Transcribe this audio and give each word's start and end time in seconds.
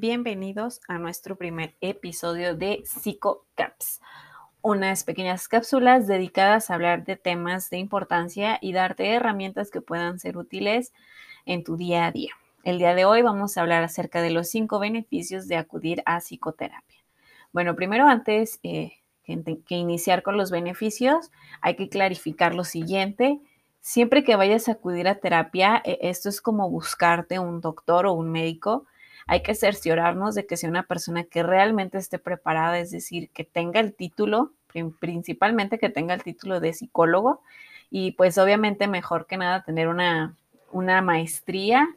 bienvenidos 0.00 0.80
a 0.88 0.96
nuestro 0.96 1.36
primer 1.36 1.76
episodio 1.82 2.56
de 2.56 2.82
PsicoCaps, 2.86 4.00
unas 4.62 5.04
pequeñas 5.04 5.46
cápsulas 5.46 6.06
dedicadas 6.06 6.70
a 6.70 6.74
hablar 6.74 7.04
de 7.04 7.16
temas 7.16 7.68
de 7.68 7.76
importancia 7.76 8.58
y 8.62 8.72
darte 8.72 9.10
herramientas 9.10 9.70
que 9.70 9.82
puedan 9.82 10.18
ser 10.18 10.38
útiles 10.38 10.94
en 11.44 11.64
tu 11.64 11.76
día 11.76 12.06
a 12.06 12.12
día. 12.12 12.32
El 12.64 12.78
día 12.78 12.94
de 12.94 13.04
hoy 13.04 13.20
vamos 13.20 13.58
a 13.58 13.60
hablar 13.60 13.84
acerca 13.84 14.22
de 14.22 14.30
los 14.30 14.48
cinco 14.48 14.78
beneficios 14.78 15.48
de 15.48 15.56
acudir 15.58 16.02
a 16.06 16.20
psicoterapia. 16.20 17.04
Bueno, 17.52 17.76
primero 17.76 18.06
antes 18.06 18.58
eh, 18.62 18.92
que 19.22 19.74
iniciar 19.74 20.22
con 20.22 20.38
los 20.38 20.50
beneficios, 20.50 21.30
hay 21.60 21.76
que 21.76 21.90
clarificar 21.90 22.54
lo 22.54 22.64
siguiente. 22.64 23.38
Siempre 23.80 24.24
que 24.24 24.36
vayas 24.36 24.66
a 24.68 24.72
acudir 24.72 25.08
a 25.08 25.16
terapia, 25.16 25.82
e, 25.84 25.98
esto 26.00 26.30
es 26.30 26.40
como 26.40 26.70
buscarte 26.70 27.38
un 27.38 27.60
doctor 27.60 28.06
o 28.06 28.14
un 28.14 28.32
médico 28.32 28.86
hay 29.26 29.42
que 29.42 29.54
cerciorarnos 29.54 30.34
de 30.34 30.46
que 30.46 30.56
sea 30.56 30.70
una 30.70 30.84
persona 30.84 31.24
que 31.24 31.42
realmente 31.42 31.98
esté 31.98 32.18
preparada, 32.18 32.78
es 32.78 32.90
decir, 32.90 33.30
que 33.30 33.44
tenga 33.44 33.80
el 33.80 33.94
título, 33.94 34.52
principalmente 34.98 35.78
que 35.78 35.88
tenga 35.88 36.14
el 36.14 36.22
título 36.22 36.60
de 36.60 36.72
psicólogo 36.72 37.42
y 37.90 38.12
pues 38.12 38.38
obviamente 38.38 38.86
mejor 38.86 39.26
que 39.26 39.36
nada 39.36 39.64
tener 39.64 39.88
una, 39.88 40.36
una 40.70 41.02
maestría, 41.02 41.88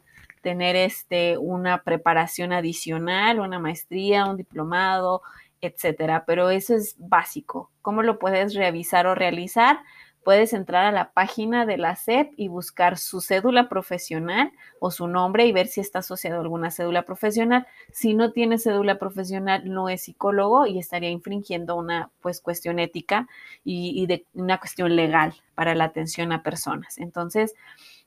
tener 0.42 0.76
este, 0.76 1.38
una 1.38 1.82
preparación 1.82 2.52
adicional, 2.52 3.40
una 3.40 3.58
maestría, 3.58 4.26
un 4.26 4.36
diplomado, 4.36 5.22
etcétera, 5.60 6.24
pero 6.26 6.50
eso 6.50 6.74
es 6.74 6.96
básico. 6.98 7.70
¿Cómo 7.80 8.02
lo 8.02 8.18
puedes 8.18 8.54
revisar 8.54 9.06
o 9.06 9.14
realizar? 9.14 9.78
Puedes 10.24 10.52
entrar 10.52 10.84
a 10.86 10.92
la 10.92 11.12
página 11.12 11.66
de 11.66 11.76
la 11.76 11.94
SEP 11.96 12.32
y 12.36 12.48
buscar 12.48 12.98
su 12.98 13.20
cédula 13.20 13.68
profesional 13.68 14.52
o 14.80 14.90
su 14.90 15.06
nombre 15.06 15.46
y 15.46 15.52
ver 15.52 15.66
si 15.68 15.80
está 15.80 16.00
asociado 16.00 16.38
a 16.38 16.42
alguna 16.42 16.70
cédula 16.70 17.02
profesional. 17.02 17.66
Si 17.92 18.14
no 18.14 18.32
tiene 18.32 18.58
cédula 18.58 18.98
profesional, 18.98 19.62
no 19.70 19.88
es 19.88 20.02
psicólogo 20.02 20.66
y 20.66 20.78
estaría 20.78 21.10
infringiendo 21.10 21.76
una 21.76 22.10
pues, 22.20 22.40
cuestión 22.40 22.78
ética 22.78 23.28
y, 23.64 23.92
y 24.02 24.06
de 24.06 24.24
una 24.34 24.58
cuestión 24.58 24.96
legal 24.96 25.34
para 25.54 25.74
la 25.74 25.84
atención 25.84 26.32
a 26.32 26.42
personas. 26.42 26.98
Entonces, 26.98 27.54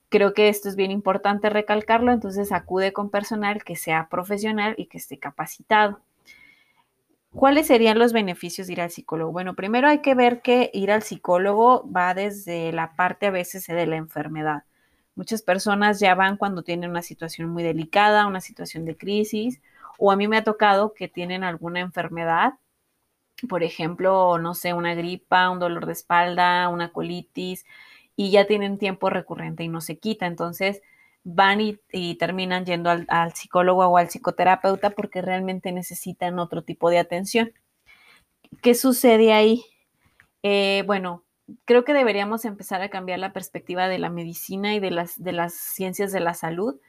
creo 0.10 0.34
que 0.34 0.50
esto 0.50 0.70
es 0.70 0.76
bien 0.76 0.92
importante 0.92 1.50
recalcarlo. 1.50 2.12
Entonces, 2.12 2.52
acude 2.52 2.94
con 2.94 3.10
personal 3.10 3.64
que 3.64 3.76
sea 3.76 4.08
profesional 4.10 4.76
y 4.78 4.88
que 4.88 4.98
esté 4.98 5.20
capacitado. 5.20 6.02
¿Cuáles 7.32 7.68
serían 7.68 8.00
los 8.00 8.14
beneficios 8.14 8.68
de 8.68 8.74
ir 8.74 8.82
al 8.82 8.90
psicólogo? 8.90 9.32
Bueno, 9.32 9.56
primero 9.56 9.88
hay 9.88 10.02
que 10.02 10.16
ver 10.16 10.42
que 10.42 10.72
ir 10.74 10.92
al 10.92 11.04
psicólogo 11.04 11.90
va 11.92 12.14
desde 12.14 12.72
la 12.72 12.96
parte 12.96 13.28
a 13.28 13.32
veces 13.32 13.68
de 13.68 13.86
la 13.86 13.96
enfermedad. 13.98 14.64
Muchas 15.16 15.42
personas 15.42 16.00
ya 16.00 16.16
van 16.16 16.38
cuando 16.38 16.64
tienen 16.64 16.90
una 16.90 17.02
situación 17.02 17.50
muy 17.50 17.64
delicada, 17.64 18.28
una 18.28 18.42
situación 18.42 18.86
de 18.86 18.98
crisis, 18.98 19.62
o 20.00 20.12
a 20.12 20.16
mí 20.16 20.28
me 20.28 20.38
ha 20.38 20.44
tocado 20.44 20.94
que 20.94 21.08
tienen 21.08 21.44
alguna 21.44 21.80
enfermedad, 21.80 22.54
por 23.50 23.64
ejemplo, 23.64 24.40
no 24.40 24.54
sé, 24.54 24.74
una 24.74 24.96
gripa, 24.96 25.50
un 25.50 25.60
dolor 25.60 25.86
de 25.86 25.94
espalda, 25.94 26.70
una 26.70 26.92
colitis, 26.92 27.66
y 28.16 28.32
ya 28.32 28.48
tienen 28.48 28.78
tiempo 28.80 29.10
recurrente 29.10 29.64
y 29.64 29.68
no 29.68 29.82
se 29.82 30.00
quita. 30.00 30.26
Entonces, 30.26 30.82
van 31.24 31.60
y, 31.62 32.16
terminan 32.16 32.66
yendo 32.66 32.90
al, 32.90 33.34
psicólogo 33.34 33.86
o 33.86 33.98
al 33.98 34.08
psicoterapeuta 34.08 34.92
porque 34.92 35.22
realmente 35.22 35.72
necesitan 35.72 36.40
otro 36.40 36.64
tipo 36.64 36.90
de 36.90 37.00
atención. 37.00 37.52
¿Qué 38.62 38.76
sucede 38.76 39.34
ahí? 39.34 39.66
Eh, 40.44 40.84
bueno, 40.88 41.24
creo 41.66 41.84
que 41.84 41.94
deberíamos 41.94 42.46
empezar 42.46 42.82
a 42.82 42.90
cambiar 42.90 43.20
la 43.20 43.34
perspectiva 43.34 43.88
de 43.88 44.00
la 44.00 44.10
medicina 44.10 44.74
y 44.76 44.80
de 44.80 44.92
las, 44.92 45.22
de 45.22 45.32
las 45.34 45.54
ciencias 45.54 46.12
de 46.12 46.20
la 46.20 46.34
salud. 46.34 46.80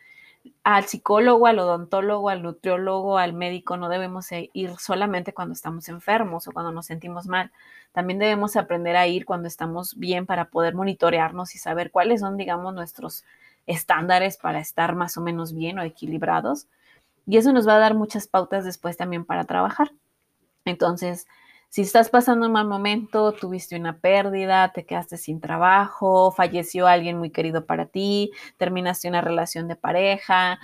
Al 0.62 0.84
psicólogo, 0.84 1.46
al 1.46 1.58
odontólogo, 1.58 2.28
al 2.28 2.42
nutriólogo, 2.42 3.18
al 3.18 3.32
médico 3.32 3.76
no 3.76 3.88
debemos 3.88 4.28
ir 4.30 4.70
solamente 4.78 5.34
cuando 5.34 5.52
estamos 5.52 5.88
enfermos 5.88 6.46
o 6.46 6.52
cuando 6.52 6.72
nos 6.72 6.86
sentimos 6.86 7.26
mal. 7.26 7.50
También 7.92 8.18
debemos 8.18 8.56
aprender 8.56 8.96
a 8.96 9.06
ir 9.06 9.24
cuando 9.24 9.48
estamos 9.48 9.98
bien 9.98 10.26
para 10.26 10.46
poder 10.46 10.74
monitorearnos 10.74 11.54
y 11.54 11.58
saber 11.58 11.90
cuáles 11.90 12.20
son, 12.20 12.36
digamos, 12.36 12.74
nuestros 12.74 13.24
estándares 13.68 14.38
para 14.38 14.58
estar 14.58 14.96
más 14.96 15.16
o 15.16 15.20
menos 15.20 15.54
bien 15.54 15.78
o 15.78 15.82
equilibrados. 15.82 16.66
Y 17.26 17.36
eso 17.36 17.52
nos 17.52 17.68
va 17.68 17.76
a 17.76 17.78
dar 17.78 17.94
muchas 17.94 18.26
pautas 18.26 18.64
después 18.64 18.96
también 18.96 19.24
para 19.24 19.44
trabajar. 19.44 19.92
Entonces, 20.64 21.26
si 21.68 21.82
estás 21.82 22.08
pasando 22.08 22.46
un 22.46 22.52
mal 22.52 22.66
momento, 22.66 23.32
tuviste 23.32 23.76
una 23.76 23.98
pérdida, 23.98 24.72
te 24.72 24.86
quedaste 24.86 25.18
sin 25.18 25.38
trabajo, 25.38 26.32
falleció 26.32 26.86
alguien 26.86 27.18
muy 27.18 27.30
querido 27.30 27.66
para 27.66 27.84
ti, 27.84 28.32
terminaste 28.56 29.06
una 29.08 29.20
relación 29.20 29.68
de 29.68 29.76
pareja, 29.76 30.58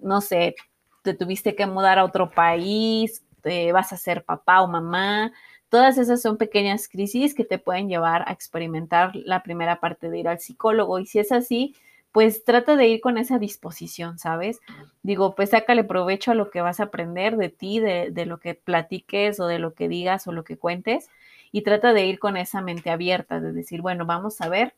no 0.00 0.20
sé, 0.20 0.56
te 1.02 1.14
tuviste 1.14 1.54
que 1.54 1.66
mudar 1.68 2.00
a 2.00 2.04
otro 2.04 2.30
país, 2.30 3.24
te 3.40 3.70
vas 3.70 3.92
a 3.92 3.96
ser 3.96 4.24
papá 4.24 4.62
o 4.62 4.66
mamá, 4.66 5.32
todas 5.68 5.96
esas 5.96 6.20
son 6.20 6.36
pequeñas 6.36 6.88
crisis 6.88 7.34
que 7.34 7.44
te 7.44 7.58
pueden 7.58 7.88
llevar 7.88 8.28
a 8.28 8.32
experimentar 8.32 9.12
la 9.14 9.44
primera 9.44 9.78
parte 9.78 10.10
de 10.10 10.18
ir 10.18 10.28
al 10.28 10.40
psicólogo. 10.40 10.98
Y 10.98 11.06
si 11.06 11.20
es 11.20 11.30
así, 11.30 11.76
pues 12.12 12.44
trata 12.44 12.76
de 12.76 12.88
ir 12.88 13.00
con 13.00 13.18
esa 13.18 13.38
disposición, 13.38 14.18
¿sabes? 14.18 14.60
Digo, 15.02 15.34
pues 15.34 15.50
sácale 15.50 15.84
provecho 15.84 16.30
a 16.30 16.34
lo 16.34 16.50
que 16.50 16.60
vas 16.60 16.80
a 16.80 16.84
aprender 16.84 17.36
de 17.36 17.48
ti, 17.48 17.80
de, 17.80 18.10
de, 18.10 18.26
lo 18.26 18.38
que 18.38 18.54
platiques 18.54 19.38
o 19.40 19.46
de 19.46 19.58
lo 19.58 19.74
que 19.74 19.88
digas 19.88 20.26
o 20.26 20.32
lo 20.32 20.44
que 20.44 20.56
cuentes 20.56 21.08
y 21.52 21.62
trata 21.62 21.92
de 21.92 22.06
ir 22.06 22.18
con 22.18 22.36
esa 22.36 22.60
mente 22.60 22.90
abierta, 22.90 23.40
de 23.40 23.52
decir, 23.52 23.82
bueno, 23.82 24.06
vamos 24.06 24.40
a 24.40 24.48
ver 24.48 24.74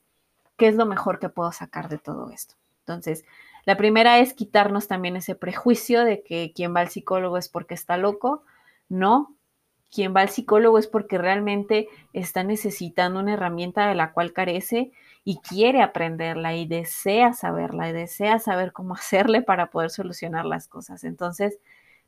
qué 0.57 0.69
es 0.69 0.75
lo 0.75 0.87
mejor 0.87 1.19
que 1.19 1.29
puedo 1.29 1.53
sacar 1.53 1.89
de 1.89 1.99
todo 1.99 2.31
esto. 2.31 2.55
Entonces, 2.81 3.25
la 3.65 3.77
primera 3.77 4.19
es 4.19 4.35
quitarnos 4.35 4.89
también 4.89 5.17
ese 5.17 5.35
prejuicio 5.35 6.05
de 6.05 6.23
que 6.23 6.53
quien 6.55 6.75
va 6.75 6.81
al 6.81 6.89
psicólogo 6.89 7.37
es 7.37 7.49
porque 7.49 7.75
está 7.75 7.97
loco. 7.97 8.45
No, 8.89 9.35
quien 9.91 10.15
va 10.15 10.23
al 10.23 10.31
psicólogo 10.31 10.79
es 10.79 10.87
porque 10.87 11.19
realmente 11.19 11.89
está 12.13 12.43
necesitando 12.45 13.21
una 13.21 13.35
herramienta 13.35 13.89
de 13.89 13.95
la 13.95 14.13
cual 14.13 14.33
carece 14.33 14.93
y 15.25 15.39
quiere 15.39 15.83
aprenderla 15.83 16.55
y 16.57 16.67
desea 16.67 17.33
saberla 17.33 17.89
y 17.89 17.93
desea 17.93 18.39
saber 18.39 18.73
cómo 18.73 18.95
hacerle 18.95 19.43
para 19.43 19.71
poder 19.71 19.91
solucionar 19.91 20.45
las 20.45 20.69
cosas. 20.69 21.05
Entonces, 21.05 21.59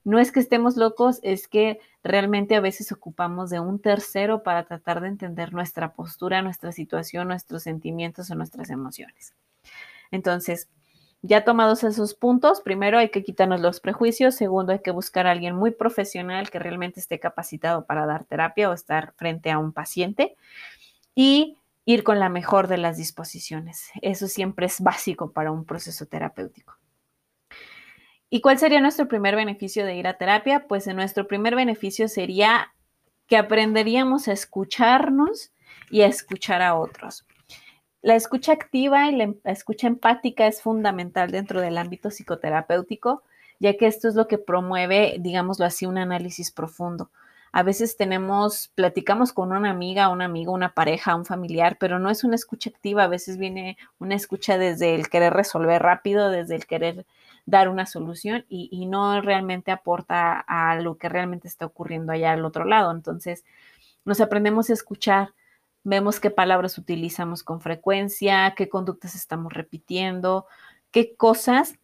no 0.04 0.18
es 0.18 0.32
que 0.32 0.40
estemos 0.40 0.76
locos, 0.76 1.20
es 1.22 1.46
que 1.46 1.78
realmente 2.02 2.56
a 2.56 2.60
veces 2.60 2.90
ocupamos 2.90 3.50
de 3.50 3.60
un 3.60 3.78
tercero 3.78 4.42
para 4.42 4.64
tratar 4.64 5.00
de 5.00 5.08
entender 5.08 5.52
nuestra 5.52 5.92
postura, 5.92 6.42
nuestra 6.42 6.72
situación, 6.72 7.28
nuestros 7.28 7.62
sentimientos 7.62 8.30
o 8.30 8.34
nuestras 8.34 8.70
emociones. 8.70 9.34
Entonces, 10.10 10.68
ya 11.22 11.44
tomados 11.44 11.84
esos 11.84 12.14
puntos, 12.14 12.60
primero 12.62 12.98
hay 12.98 13.10
que 13.10 13.22
quitarnos 13.22 13.60
los 13.60 13.78
prejuicios, 13.78 14.34
segundo 14.34 14.72
hay 14.72 14.80
que 14.80 14.90
buscar 14.90 15.28
a 15.28 15.30
alguien 15.30 15.54
muy 15.54 15.70
profesional 15.70 16.50
que 16.50 16.58
realmente 16.58 16.98
esté 16.98 17.20
capacitado 17.20 17.86
para 17.86 18.06
dar 18.06 18.24
terapia 18.24 18.68
o 18.68 18.72
estar 18.72 19.12
frente 19.14 19.52
a 19.52 19.58
un 19.58 19.72
paciente 19.72 20.34
y 21.14 21.58
ir 21.84 22.04
con 22.04 22.20
la 22.20 22.28
mejor 22.28 22.68
de 22.68 22.78
las 22.78 22.96
disposiciones. 22.96 23.90
Eso 24.02 24.28
siempre 24.28 24.66
es 24.66 24.80
básico 24.80 25.32
para 25.32 25.50
un 25.50 25.64
proceso 25.64 26.06
terapéutico. 26.06 26.76
¿Y 28.30 28.40
cuál 28.40 28.58
sería 28.58 28.80
nuestro 28.80 29.08
primer 29.08 29.36
beneficio 29.36 29.84
de 29.84 29.96
ir 29.96 30.06
a 30.06 30.16
terapia? 30.16 30.66
Pues 30.66 30.86
nuestro 30.86 31.26
primer 31.28 31.54
beneficio 31.54 32.08
sería 32.08 32.72
que 33.26 33.36
aprenderíamos 33.36 34.28
a 34.28 34.32
escucharnos 34.32 35.52
y 35.90 36.02
a 36.02 36.06
escuchar 36.06 36.62
a 36.62 36.74
otros. 36.74 37.26
La 38.00 38.16
escucha 38.16 38.52
activa 38.52 39.08
y 39.10 39.16
la 39.16 39.24
em, 39.24 39.36
escucha 39.44 39.86
empática 39.86 40.46
es 40.46 40.60
fundamental 40.60 41.30
dentro 41.30 41.60
del 41.60 41.78
ámbito 41.78 42.10
psicoterapéutico, 42.10 43.22
ya 43.60 43.76
que 43.76 43.86
esto 43.86 44.08
es 44.08 44.14
lo 44.14 44.26
que 44.26 44.38
promueve, 44.38 45.16
digámoslo 45.20 45.64
así, 45.66 45.86
un 45.86 45.98
análisis 45.98 46.50
profundo. 46.50 47.10
A 47.54 47.62
veces 47.62 47.98
tenemos, 47.98 48.72
platicamos 48.74 49.34
con 49.34 49.52
una 49.52 49.70
amiga, 49.70 50.08
un 50.08 50.22
amigo, 50.22 50.52
una 50.52 50.72
pareja, 50.72 51.14
un 51.14 51.26
familiar, 51.26 51.76
pero 51.78 51.98
no 51.98 52.08
es 52.08 52.24
una 52.24 52.34
escucha 52.34 52.70
activa. 52.70 53.04
A 53.04 53.08
veces 53.08 53.36
viene 53.36 53.76
una 53.98 54.14
escucha 54.14 54.56
desde 54.56 54.94
el 54.94 55.10
querer 55.10 55.34
resolver 55.34 55.82
rápido, 55.82 56.30
desde 56.30 56.54
el 56.56 56.66
querer 56.66 57.04
dar 57.44 57.68
una 57.68 57.84
solución 57.84 58.46
y, 58.48 58.86
no 58.86 59.20
realmente 59.20 59.70
aporta 59.70 60.40
a 60.40 60.76
lo 60.80 60.96
que 60.96 61.10
realmente 61.10 61.46
está 61.46 61.66
ocurriendo 61.66 62.12
allá 62.12 62.32
al 62.32 62.44
otro 62.46 62.64
lado. 62.64 62.90
Entonces, 62.90 63.44
nos 64.06 64.20
aprendemos 64.22 64.70
a 64.70 64.72
escuchar, 64.72 65.34
vemos 65.84 66.20
qué 66.20 66.30
palabras 66.30 66.78
utilizamos 66.78 67.42
con 67.42 67.60
frecuencia, 67.60 68.54
qué 68.56 68.70
conductas 68.70 69.14
estamos 69.14 69.52
repitiendo, 69.52 70.46
qué 70.90 71.16
cosas 71.16 71.74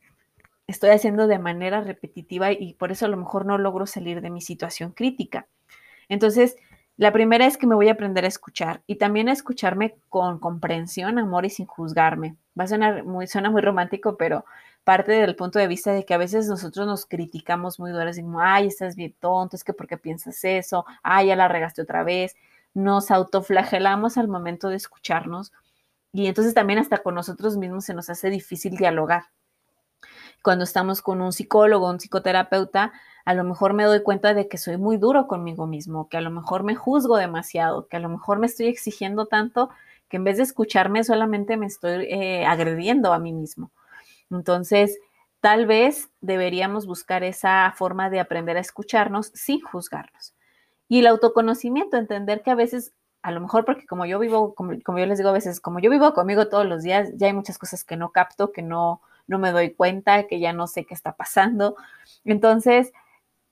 estoy 0.67 0.91
haciendo 0.91 1.27
de 1.27 1.39
manera 1.39 1.81
repetitiva 1.83 2.53
y 2.53 2.75
por 2.75 2.93
eso 2.93 3.07
a 3.07 3.09
lo 3.09 3.17
mejor 3.19 3.47
no 3.47 3.59
logro 3.59 3.87
salir 3.87 4.21
de 4.23 4.31
mi 4.31 4.41
situación 4.41 4.93
crítica. 4.93 5.47
Entonces, 6.09 6.57
la 6.97 7.13
primera 7.13 7.47
es 7.47 7.57
que 7.57 7.67
me 7.67 7.77
voy 7.77 7.89
a 7.89 7.93
aprender 7.93 8.25
a 8.25 8.29
escuchar 8.29 8.83
y 8.87 8.97
también 8.97 9.29
a 9.29 9.33
escucharme 9.33 9.97
con 10.09 10.41
comprensión, 10.41 11.19
amor 11.19 11.47
y 11.47 11.51
sin 11.51 11.67
juzgarme. 11.67 12.37
Va 12.59 12.65
a 12.65 12.67
sonar 12.67 13.05
muy, 13.05 13.27
suena 13.29 13.51
muy 13.51 13.63
romántico, 13.63 14.17
pero 14.17 14.45
parte 14.85 15.13
del 15.13 15.37
punto 15.37 15.59
de 15.59 15.69
vista 15.69 15.93
de 15.93 16.05
que 16.05 16.15
a 16.15 16.19
veces 16.19 16.49
nosotros 16.49 16.87
nos 16.87 17.07
criticamos 17.07 17.79
muy 17.79 17.93
duras, 17.93 18.19
como, 18.19 18.41
ay, 18.41 18.67
estás 18.67 18.97
bien 18.97 19.15
tonto, 19.21 19.55
es 19.55 19.63
que 19.63 19.73
¿por 19.75 19.87
qué 19.87 19.97
piensas 19.97 20.43
eso? 20.45 20.87
Ay, 21.03 21.29
ya 21.29 21.37
la 21.37 21.47
regaste 21.47 21.83
otra 21.83 22.03
vez. 22.03 22.35
Nos 22.75 23.11
autoflagelamos 23.11 24.19
al 24.19 24.29
momento 24.29 24.69
de 24.69 24.77
escucharnos 24.77 25.53
y 26.13 26.27
entonces 26.27 26.55
también 26.55 26.79
hasta 26.81 26.99
con 26.99 27.15
nosotros 27.15 27.57
mismos 27.57 27.85
se 27.85 27.95
nos 27.95 28.11
hace 28.11 28.31
difícil 28.31 28.77
dialogar. 28.77 29.25
Cuando 30.49 30.65
estamos 30.65 31.03
con 31.03 31.21
un 31.21 31.35
psicólogo, 31.35 31.91
un 31.91 31.99
psicoterapeuta, 31.99 32.95
a 33.27 33.35
lo 33.35 33.45
mejor 33.45 33.75
me 33.75 33.85
doy 33.85 34.03
cuenta 34.03 34.33
de 34.33 34.49
que 34.49 34.57
soy 34.57 34.79
muy 34.79 34.97
duro 34.97 35.27
conmigo 35.27 35.67
mismo, 35.67 36.09
que 36.09 36.17
a 36.17 36.23
lo 36.23 36.31
mejor 36.31 36.63
me 36.63 36.75
juzgo 36.75 37.19
demasiado, 37.19 37.87
que 37.87 37.99
a 37.99 38.01
lo 38.01 38.09
mejor 38.09 38.39
me 38.39 38.47
estoy 38.47 38.69
exigiendo 38.69 39.27
tanto 39.27 39.69
que 40.09 40.17
en 40.17 40.25
vez 40.25 40.39
de 40.39 40.45
escucharme 40.45 41.05
solamente 41.05 41.59
me 41.59 41.67
estoy 41.67 42.07
eh, 42.07 42.47
agrediendo 42.47 43.13
a 43.13 43.19
mí 43.19 43.35
mismo. 43.35 43.73
Entonces, 44.31 44.99
tal 45.43 45.67
vez 45.67 46.09
deberíamos 46.23 46.87
buscar 46.87 47.25
esa 47.25 47.71
forma 47.77 48.09
de 48.09 48.19
aprender 48.19 48.57
a 48.57 48.61
escucharnos 48.61 49.31
sin 49.35 49.61
juzgarnos. 49.61 50.33
Y 50.89 51.01
el 51.01 51.09
autoconocimiento, 51.09 51.99
entender 51.99 52.41
que 52.41 52.53
a 52.53 52.55
veces, 52.55 52.95
a 53.21 53.33
lo 53.33 53.43
mejor 53.43 53.67
porque 53.67 53.87
como 53.87 54.07
yo 54.07 54.19
vivo, 54.19 54.55
como, 54.55 54.73
yo 54.73 55.05
les 55.05 55.19
digo 55.19 55.29
a 55.29 55.35
veces, 55.35 55.61
como 55.61 55.79
yo 55.79 55.91
vivo 55.91 56.15
conmigo 56.15 56.49
todos 56.49 56.65
los 56.65 56.85
días, 56.85 57.11
ya 57.17 57.27
hay 57.27 57.35
muchas 57.35 57.59
cosas 57.59 57.85
que 57.85 57.99
no 57.99 58.13
capto, 58.13 58.51
que 58.51 58.63
no, 58.63 59.03
no 59.29 59.39
me 59.39 59.53
doy 59.53 59.73
cuenta, 59.75 60.27
que 60.27 60.41
ya 60.41 60.53
no 60.53 60.67
sé 60.67 60.85
qué 60.85 60.95
está 60.95 61.15
pasando. 61.15 61.77
Entonces, 62.25 62.93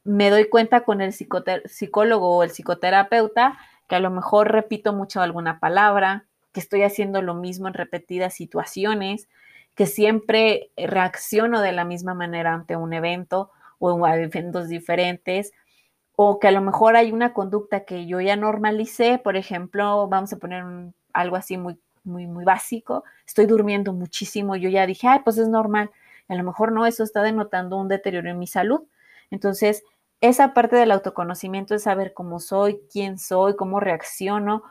me 0.02 0.30
doy 0.30 0.48
cuenta 0.48 0.80
con 0.80 1.00
el 1.00 1.12
psicólogo 1.12 2.36
o 2.36 2.42
el 2.42 2.50
psicoterapeuta 2.50 3.58
que 3.88 3.96
a 3.96 4.00
lo 4.00 4.10
mejor 4.10 4.50
repito 4.50 4.92
mucho 4.92 5.20
alguna 5.20 5.60
palabra, 5.60 6.26
que 6.52 6.60
estoy 6.60 6.82
haciendo 6.82 7.22
lo 7.22 7.34
mismo 7.34 7.68
en 7.68 7.74
repetidas 7.74 8.34
situaciones, 8.34 9.28
que 9.74 9.86
siempre 9.86 10.70
reacciono 10.76 11.60
de 11.60 11.72
la 11.72 11.84
misma 11.84 12.14
manera 12.14 12.54
ante 12.54 12.76
un 12.76 12.92
evento 12.92 13.50
o 13.78 14.06
en 14.08 14.24
eventos 14.24 14.68
diferentes, 14.68 15.52
o 16.16 16.40
que 16.40 16.48
a 16.48 16.50
lo 16.50 16.62
mejor 16.62 16.96
hay 16.96 17.12
una 17.12 17.34
conducta 17.34 17.84
que 17.84 18.06
yo 18.06 18.20
ya 18.20 18.36
normalicé, 18.36 19.18
por 19.18 19.36
ejemplo, 19.36 20.08
vamos 20.08 20.32
a 20.32 20.38
poner 20.38 20.64
algo 21.12 21.36
así 21.36 21.58
muy, 21.58 21.78
muy, 22.06 22.26
muy 22.26 22.44
básico, 22.44 23.04
estoy 23.26 23.46
durmiendo 23.46 23.92
muchísimo, 23.92 24.56
yo 24.56 24.68
ya 24.68 24.86
dije, 24.86 25.08
ay, 25.08 25.20
pues 25.24 25.38
es 25.38 25.48
normal, 25.48 25.90
a 26.28 26.34
lo 26.34 26.44
mejor 26.44 26.72
no, 26.72 26.86
eso 26.86 27.04
está 27.04 27.22
denotando 27.22 27.76
un 27.76 27.88
deterioro 27.88 28.30
en 28.30 28.38
mi 28.38 28.46
salud. 28.46 28.82
Entonces, 29.30 29.84
esa 30.20 30.54
parte 30.54 30.76
del 30.76 30.90
autoconocimiento 30.90 31.74
es 31.74 31.82
saber 31.82 32.14
cómo 32.14 32.40
soy, 32.40 32.80
quién 32.90 33.18
soy, 33.18 33.54
cómo 33.54 33.80
reacciono, 33.80 34.62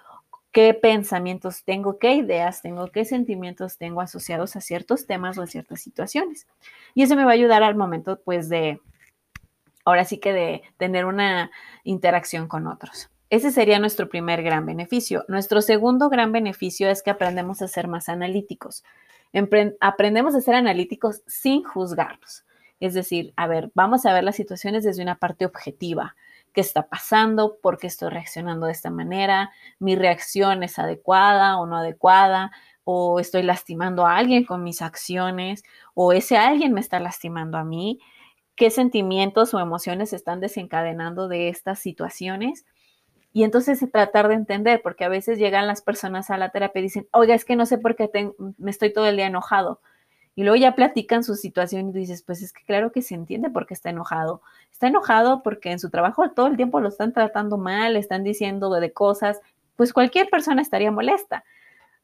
qué 0.52 0.74
pensamientos 0.74 1.64
tengo, 1.64 2.00
qué 2.00 2.16
ideas 2.16 2.62
tengo, 2.62 2.88
qué 2.92 3.06
sentimientos 3.06 3.78
tengo 3.78 4.02
asociados 4.02 4.56
a 4.56 4.62
ciertos 4.62 5.06
temas 5.06 5.38
o 5.38 5.44
a 5.44 5.48
ciertas 5.48 5.81
situaciones. 5.81 6.48
Y 6.94 7.04
eso 7.04 7.16
me 7.16 7.26
va 7.26 7.31
a 7.31 7.36
ayudar 7.36 7.64
al 7.64 7.76
momento, 7.76 8.20
pues, 8.24 8.50
de, 8.50 8.80
ahora 9.86 10.06
sí 10.06 10.18
que 10.18 10.34
de 10.34 10.64
tener 10.78 11.06
una 11.06 11.52
interacción 11.84 12.48
con 12.48 12.68
otros. 12.68 13.10
Ese 13.30 13.51
sería 13.51 13.80
nuestro 13.80 14.07
primer 14.07 14.44
gran 14.44 14.66
beneficio. 14.66 15.25
Nuestro 15.27 15.62
segundo 15.62 16.10
gran 16.10 16.31
beneficio 16.31 16.89
es 16.89 17.01
que 17.01 17.12
aprendemos 17.12 17.62
a 17.62 17.68
ser 17.68 17.88
más 17.88 18.10
analíticos. 18.10 18.83
Aprendemos 19.80 20.36
a 20.36 20.42
ser 20.42 20.56
analíticos 20.56 21.24
sin 21.27 21.63
juzgarnos. 21.63 22.45
Es 22.80 22.94
decir, 22.94 23.33
a 23.36 23.48
ver, 23.48 23.72
vamos 23.74 24.06
a 24.06 24.13
ver 24.13 24.24
las 24.24 24.36
situaciones 24.36 24.83
desde 24.83 25.01
una 25.01 25.16
parte 25.16 25.45
objetiva 25.45 26.16
qué 26.56 26.62
está 26.62 26.88
pasando, 26.88 27.57
por 27.62 27.77
qué 27.77 27.88
estoy 27.88 28.10
reaccionando 28.10 28.66
de 28.66 28.72
esta 28.72 28.89
manera, 28.89 29.51
mi 29.78 29.95
reacción 29.95 30.63
es 30.63 30.80
adecuada 30.80 31.57
o 31.60 31.68
no 31.68 31.78
adecuada, 31.78 32.51
o 32.86 33.19
estoy 33.19 33.44
lastimando 33.44 34.07
a 34.07 34.16
alguien 34.16 34.45
con 34.45 34.63
mis 34.63 34.81
acciones, 34.81 35.63
o 35.94 36.13
ese 36.13 36.38
alguien 36.38 36.74
me 36.74 36.80
está 36.80 37.00
lastimando 37.00 37.57
a 37.57 37.66
mí, 37.66 38.00
qué 38.56 38.71
sentimientos 38.71 39.54
o 39.54 39.60
emociones 39.60 40.13
están 40.13 40.39
desencadenando 40.39 41.28
de 41.28 41.50
estas 41.50 41.80
situaciones. 41.80 42.66
Y 43.36 43.44
entonces 43.44 43.86
tratar 43.92 44.30
de 44.30 44.36
entender, 44.36 44.82
porque 44.82 45.04
a 45.04 45.10
veces 45.10 45.38
llegan 45.38 45.68
las 45.68 45.82
personas 45.82 46.30
a 46.30 46.38
la 46.38 46.52
terapia 46.52 46.80
y 46.80 46.84
dicen, 46.84 47.10
oiga, 47.12 47.36
es 47.36 47.44
que 47.44 47.58
no 47.58 47.66
sé 47.66 47.78
por 47.78 47.98
qué 47.98 48.10
me 48.58 48.72
estoy 48.72 48.94
todo 48.94 49.08
el 49.08 49.18
día 49.18 49.28
enojado. 49.28 49.82
Y 50.36 50.44
luego 50.44 50.56
ya 50.56 50.74
platican 50.74 51.22
su 51.22 51.36
situación 51.36 51.90
y 51.90 51.92
dices, 51.92 52.24
pues 52.24 52.42
es 52.42 52.54
que 52.54 52.64
claro 52.64 52.94
que 52.94 53.02
se 53.02 53.14
entiende 53.14 53.50
por 53.50 53.68
qué 53.68 53.74
está 53.74 53.90
enojado. 53.90 54.42
Está 54.72 54.88
enojado 54.88 55.44
porque 55.44 55.74
en 55.74 55.80
su 55.80 55.90
trabajo 55.90 56.32
todo 56.32 56.48
el 56.48 56.56
tiempo 56.56 56.80
lo 56.80 56.88
están 56.88 57.12
tratando 57.12 57.58
mal, 57.58 57.98
están 57.98 58.24
diciendo 58.24 58.70
de 58.70 58.94
cosas, 58.94 59.42
pues 59.76 59.92
cualquier 59.92 60.30
persona 60.30 60.62
estaría 60.62 60.92
molesta. 60.92 61.44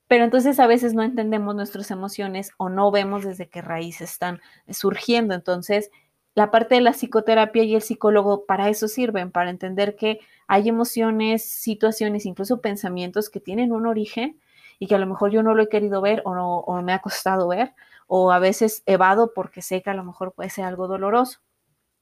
Pero 0.09 0.25
entonces 0.25 0.59
a 0.59 0.67
veces 0.67 0.93
no 0.93 1.01
entendemos 1.01 1.55
nuestras 1.55 1.91
emociones 1.91 2.51
o 2.57 2.67
no 2.67 2.91
vemos 2.91 3.23
desde 3.23 3.47
qué 3.47 3.61
raíz 3.61 4.01
están 4.01 4.41
surgiendo. 4.69 5.33
Entonces, 5.33 5.91
la 6.33 6.51
parte 6.51 6.75
de 6.75 6.81
la 6.81 6.93
psicoterapia 6.93 7.63
y 7.63 7.75
el 7.75 7.81
psicólogo 7.81 8.45
para 8.45 8.69
eso 8.69 8.87
sirven, 8.87 9.31
para 9.31 9.49
entender 9.49 9.95
que 9.95 10.19
hay 10.47 10.69
emociones, 10.69 11.49
situaciones, 11.49 12.25
incluso 12.25 12.61
pensamientos 12.61 13.29
que 13.29 13.39
tienen 13.39 13.71
un 13.71 13.85
origen 13.85 14.39
y 14.79 14.87
que 14.87 14.95
a 14.95 14.99
lo 14.99 15.05
mejor 15.05 15.31
yo 15.31 15.43
no 15.43 15.53
lo 15.53 15.63
he 15.63 15.69
querido 15.69 16.01
ver 16.01 16.21
o, 16.25 16.33
no, 16.33 16.59
o 16.59 16.81
me 16.81 16.93
ha 16.93 16.99
costado 16.99 17.47
ver, 17.49 17.73
o 18.07 18.31
a 18.31 18.39
veces 18.39 18.83
evado 18.85 19.33
porque 19.33 19.61
sé 19.61 19.81
que 19.81 19.89
a 19.89 19.93
lo 19.93 20.03
mejor 20.03 20.33
puede 20.33 20.49
ser 20.49 20.65
algo 20.65 20.87
doloroso. 20.87 21.39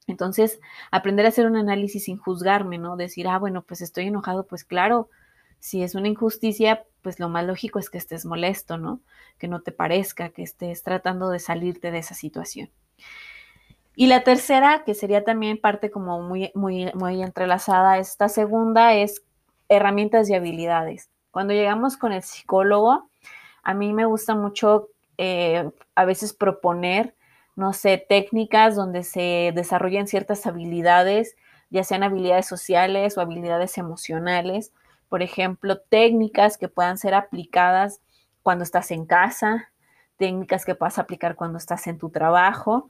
Entonces, 0.06 0.60
aprender 0.90 1.26
a 1.26 1.28
hacer 1.28 1.46
un 1.46 1.56
análisis 1.56 2.04
sin 2.04 2.16
juzgarme, 2.16 2.78
¿no? 2.78 2.96
Decir, 2.96 3.28
ah, 3.28 3.38
bueno, 3.38 3.62
pues 3.62 3.80
estoy 3.80 4.06
enojado, 4.06 4.46
pues 4.46 4.64
claro, 4.64 5.08
si 5.58 5.82
es 5.82 5.94
una 5.94 6.08
injusticia, 6.08 6.84
pues 7.02 7.20
lo 7.20 7.28
más 7.28 7.44
lógico 7.46 7.78
es 7.78 7.90
que 7.90 7.98
estés 7.98 8.24
molesto, 8.24 8.78
¿no? 8.78 9.00
Que 9.38 9.46
no 9.46 9.60
te 9.60 9.72
parezca, 9.72 10.30
que 10.30 10.42
estés 10.42 10.82
tratando 10.82 11.28
de 11.30 11.38
salirte 11.38 11.90
de 11.90 11.98
esa 11.98 12.14
situación. 12.14 12.70
Y 13.94 14.06
la 14.06 14.22
tercera, 14.22 14.84
que 14.84 14.94
sería 14.94 15.24
también 15.24 15.60
parte 15.60 15.90
como 15.90 16.22
muy, 16.22 16.52
muy, 16.54 16.90
muy 16.94 17.22
entrelazada, 17.22 17.98
esta 17.98 18.28
segunda 18.28 18.94
es 18.94 19.22
herramientas 19.68 20.28
y 20.30 20.34
habilidades. 20.34 21.10
Cuando 21.30 21.54
llegamos 21.54 21.96
con 21.96 22.12
el 22.12 22.22
psicólogo, 22.22 23.10
a 23.62 23.74
mí 23.74 23.92
me 23.92 24.04
gusta 24.04 24.34
mucho 24.34 24.88
eh, 25.18 25.70
a 25.94 26.04
veces 26.04 26.32
proponer, 26.32 27.14
no 27.56 27.72
sé, 27.72 28.04
técnicas 28.08 28.74
donde 28.74 29.02
se 29.02 29.52
desarrollen 29.54 30.06
ciertas 30.06 30.46
habilidades, 30.46 31.36
ya 31.68 31.84
sean 31.84 32.02
habilidades 32.02 32.46
sociales 32.46 33.16
o 33.16 33.20
habilidades 33.20 33.76
emocionales. 33.78 34.72
Por 35.08 35.22
ejemplo, 35.22 35.78
técnicas 35.78 36.56
que 36.56 36.68
puedan 36.68 36.96
ser 36.96 37.14
aplicadas 37.14 38.00
cuando 38.42 38.64
estás 38.64 38.90
en 38.90 39.04
casa, 39.04 39.70
técnicas 40.16 40.64
que 40.64 40.74
puedas 40.74 40.98
aplicar 40.98 41.36
cuando 41.36 41.58
estás 41.58 41.86
en 41.86 41.98
tu 41.98 42.10
trabajo, 42.10 42.88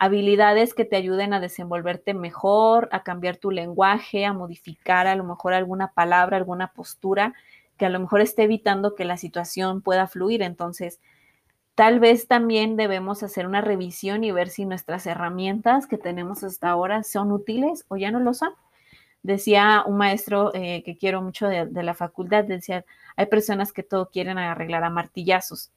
habilidades 0.00 0.74
que 0.74 0.84
te 0.84 0.96
ayuden 0.96 1.32
a 1.32 1.40
desenvolverte 1.40 2.14
mejor, 2.14 2.88
a 2.90 3.04
cambiar 3.04 3.36
tu 3.36 3.52
lenguaje, 3.52 4.24
a 4.24 4.32
modificar 4.32 5.06
a 5.06 5.14
lo 5.14 5.22
mejor 5.22 5.52
alguna 5.52 5.92
palabra, 5.92 6.38
alguna 6.38 6.72
postura 6.72 7.34
que 7.76 7.86
a 7.86 7.90
lo 7.90 8.00
mejor 8.00 8.20
esté 8.20 8.42
evitando 8.42 8.96
que 8.96 9.04
la 9.04 9.16
situación 9.16 9.82
pueda 9.82 10.08
fluir. 10.08 10.42
Entonces, 10.42 11.00
Tal 11.80 11.98
vez 11.98 12.28
también 12.28 12.76
debemos 12.76 13.22
hacer 13.22 13.46
una 13.46 13.62
revisión 13.62 14.22
y 14.22 14.32
ver 14.32 14.50
si 14.50 14.66
nuestras 14.66 15.06
herramientas 15.06 15.86
que 15.86 15.96
tenemos 15.96 16.44
hasta 16.44 16.68
ahora 16.68 17.02
son 17.04 17.32
útiles 17.32 17.86
o 17.88 17.96
ya 17.96 18.10
no 18.10 18.20
lo 18.20 18.34
son. 18.34 18.50
Decía 19.22 19.82
un 19.86 19.96
maestro 19.96 20.50
eh, 20.54 20.82
que 20.84 20.98
quiero 20.98 21.22
mucho 21.22 21.48
de, 21.48 21.82
la 21.82 21.94
facultad, 21.94 22.44
decía, 22.44 22.84
hay 23.16 23.26
personas 23.26 23.72
que 23.72 23.82
todo 23.82 24.10
quieren 24.10 24.36
arreglar 24.36 24.84
a 24.84 24.90
martillazos 24.90 25.70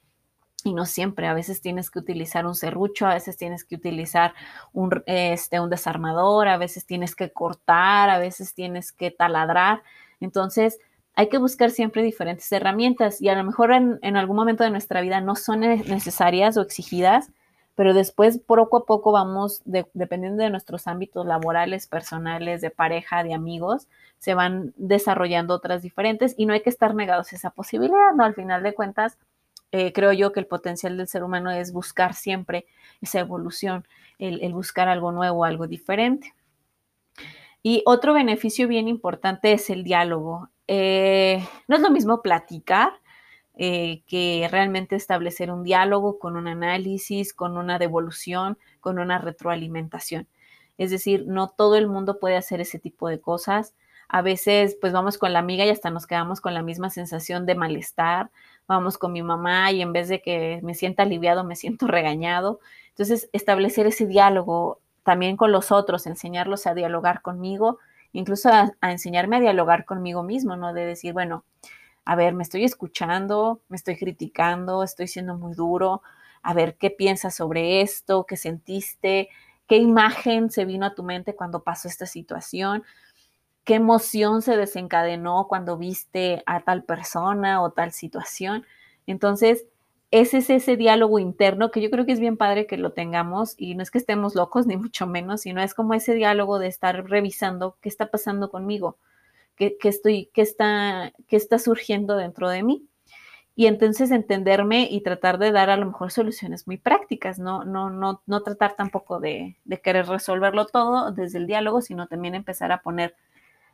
y 0.63 0.73
no 0.73 0.85
siempre. 0.85 1.27
A 1.27 1.33
veces 1.33 1.61
tienes 1.61 1.89
que 1.89 1.99
utilizar 1.99 2.45
un 2.45 2.55
serrucho, 2.55 3.05
a 3.07 3.13
veces 3.13 3.37
tienes 3.37 3.63
que 3.63 3.75
utilizar 3.75 4.33
un, 4.71 5.03
este, 5.05 5.59
un 5.59 5.69
desarmador, 5.69 6.47
a 6.47 6.57
veces 6.57 6.85
tienes 6.85 7.15
que 7.15 7.31
cortar, 7.31 8.09
a 8.09 8.19
veces 8.19 8.53
tienes 8.53 8.91
que 8.91 9.11
taladrar. 9.11 9.83
Entonces, 10.19 10.79
hay 11.15 11.29
que 11.29 11.37
buscar 11.37 11.69
siempre 11.69 12.01
diferentes 12.01 12.51
herramientas 12.51 13.21
y 13.21 13.29
a 13.29 13.35
lo 13.35 13.43
mejor 13.43 13.71
en, 13.71 14.17
algún 14.17 14.35
momento 14.35 14.63
de 14.63 14.71
nuestra 14.71 15.01
vida 15.01 15.21
no 15.21 15.35
son 15.35 15.59
necesarias 15.59 16.57
o 16.57 16.61
exigidas, 16.61 17.29
pero 17.75 17.93
después 17.93 18.39
poco 18.39 18.77
a 18.77 18.85
poco 18.85 19.11
vamos, 19.11 19.61
dependiendo 19.65 20.43
de 20.43 20.49
nuestros 20.49 20.87
ámbitos 20.87 21.25
laborales, 21.25 21.87
personales, 21.87 22.61
de 22.61 22.71
pareja, 22.71 23.23
de 23.23 23.33
amigos, 23.33 23.87
se 24.19 24.33
van 24.33 24.73
desarrollando 24.77 25.53
otras 25.53 25.81
diferentes 25.81 26.33
y 26.37 26.45
no 26.45 26.53
hay 26.53 26.61
que 26.61 26.69
estar 26.69 26.95
negados 26.95 27.33
a 27.33 27.35
esa 27.35 27.49
posibilidad, 27.51 28.13
¿no? 28.15 28.23
Al 28.23 28.35
final 28.35 28.63
de 28.63 28.73
cuentas, 28.73 29.17
eh, 29.73 29.91
creo 29.91 30.13
yo 30.13 30.31
que 30.31 30.39
el 30.39 30.47
potencial 30.47 30.95
del 30.95 31.09
ser 31.09 31.23
humano 31.23 31.51
es 31.51 31.73
buscar 31.73 32.13
siempre 32.13 32.65
esa 33.01 33.19
evolución, 33.19 33.85
el 34.19 34.53
buscar 34.53 34.87
algo 34.87 35.11
nuevo, 35.11 35.43
algo 35.43 35.67
diferente. 35.67 36.33
Y 37.63 37.81
otro 37.85 38.13
beneficio 38.13 38.67
bien 38.67 38.89
importante 38.89 39.53
es 39.53 39.69
el 39.69 39.85
diálogo. 39.85 40.49
Eh, 40.67 41.47
no 41.69 41.77
es 41.77 41.81
lo 41.81 41.89
mismo 41.89 42.21
platicar 42.21 42.91
eh, 43.55 44.03
que 44.05 44.47
realmente 44.51 44.97
establecer 44.97 45.49
un 45.49 45.63
diálogo 45.63 46.19
con 46.19 46.35
un 46.35 46.47
análisis, 46.49 47.33
con 47.33 47.57
una 47.57 47.79
devolución, 47.79 48.57
con 48.81 48.99
una 48.99 49.17
retroalimentación. 49.17 50.27
Es 50.77 50.91
decir, 50.91 51.25
no 51.25 51.49
todo 51.49 51.77
el 51.77 51.87
mundo 51.87 52.19
puede 52.19 52.35
hacer 52.35 52.59
ese 52.59 52.79
tipo 52.79 53.07
de 53.07 53.21
cosas. 53.21 53.73
A 54.09 54.21
veces, 54.21 54.77
pues 54.81 54.91
vamos 54.91 55.17
con 55.17 55.31
la 55.31 55.39
amiga 55.39 55.65
y 55.65 55.69
hasta 55.69 55.89
nos 55.89 56.05
quedamos 56.05 56.41
con 56.41 56.53
la 56.53 56.63
misma 56.63 56.89
sensación 56.89 57.45
de 57.45 57.55
malestar. 57.55 58.29
Vamos 58.67 58.97
con 58.97 59.11
mi 59.11 59.21
mamá 59.21 59.71
y 59.71 59.81
en 59.81 59.93
vez 59.93 60.09
de 60.09 60.21
que 60.21 60.59
me 60.63 60.73
sienta 60.73 61.03
aliviado, 61.03 61.43
me 61.43 61.55
siento 61.55 61.87
regañado. 61.87 62.59
Entonces, 62.89 63.29
establecer 63.33 63.87
ese 63.87 64.05
diálogo 64.07 64.79
también 65.03 65.37
con 65.37 65.51
los 65.51 65.71
otros, 65.71 66.07
enseñarlos 66.07 66.67
a 66.67 66.73
dialogar 66.73 67.21
conmigo 67.21 67.79
incluso 68.13 68.49
a, 68.49 68.71
enseñarme 68.81 69.37
a 69.37 69.41
dialogar 69.41 69.85
conmigo 69.85 70.23
mismo, 70.23 70.55
¿no? 70.55 70.73
De 70.73 70.85
decir, 70.85 71.13
bueno, 71.13 71.43
a 72.05 72.15
ver, 72.15 72.33
me 72.33 72.43
estoy 72.43 72.63
escuchando, 72.63 73.61
me 73.67 73.75
estoy 73.75 73.97
criticando, 73.97 74.83
estoy 74.83 75.07
siendo 75.07 75.35
muy 75.35 75.53
duro, 75.53 76.01
a 76.43 76.53
ver 76.53 76.77
qué 76.77 76.89
piensas 76.89 77.35
sobre 77.35 77.81
esto, 77.81 78.25
qué 78.25 78.37
sentiste, 78.37 79.29
qué 79.67 79.77
imagen 79.77 80.49
se 80.51 80.65
vino 80.65 80.85
a 80.85 80.95
tu 80.95 81.03
mente 81.03 81.35
cuando 81.35 81.63
pasó 81.63 81.87
esta 81.87 82.05
situación, 82.05 82.83
qué 83.63 83.75
emoción 83.75 84.41
se 84.41 84.57
desencadenó 84.57 85.47
cuando 85.47 85.77
viste 85.77 86.43
a 86.45 86.61
tal 86.61 86.83
persona 86.83 87.61
o 87.61 87.71
tal 87.71 87.91
situación. 87.91 88.65
Entonces, 89.07 89.65
ese 90.11 90.37
es 90.37 90.49
ese 90.49 90.77
diálogo 90.77 91.17
interno 91.17 91.71
que 91.71 91.81
yo 91.81 91.89
creo 91.89 92.05
que 92.05 92.11
es 92.11 92.19
bien 92.19 92.37
padre 92.37 92.67
que 92.67 92.77
lo 92.77 92.91
tengamos 92.91 93.55
y 93.57 93.75
no 93.75 93.81
es 93.81 93.89
que 93.89 93.97
estemos 93.97 94.35
locos 94.35 94.67
ni 94.67 94.77
mucho 94.77 95.07
menos, 95.07 95.41
sino 95.41 95.61
es 95.61 95.73
como 95.73 95.93
ese 95.93 96.13
diálogo 96.13 96.59
de 96.59 96.67
estar 96.67 97.09
revisando 97.09 97.77
qué 97.81 97.89
está 97.89 98.11
pasando 98.11 98.51
conmigo, 98.51 98.97
qué, 99.55 99.77
estoy, 99.83 100.29
qué 100.33 100.41
está, 100.41 101.13
qué 101.27 101.35
está 101.35 101.59
surgiendo 101.59 102.17
dentro 102.17 102.49
de 102.49 102.63
mí. 102.63 102.85
Y 103.55 103.67
entonces 103.67 104.11
entenderme 104.11 104.87
y 104.89 105.01
tratar 105.01 105.37
de 105.37 105.51
dar 105.51 105.69
a 105.69 105.77
lo 105.77 105.85
mejor 105.85 106.11
soluciones 106.11 106.65
muy 106.65 106.77
prácticas, 106.77 107.37
no, 107.37 107.63
no, 107.63 107.91
no, 107.91 108.21
no 108.25 108.41
tratar 108.41 108.75
tampoco 108.75 109.19
de, 109.19 109.57
de 109.63 109.79
querer 109.79 110.07
resolverlo 110.07 110.65
todo 110.65 111.11
desde 111.11 111.37
el 111.37 111.45
diálogo, 111.45 111.81
sino 111.81 112.07
también 112.07 112.33
empezar 112.33 112.71
a 112.71 112.81
poner 112.81 113.15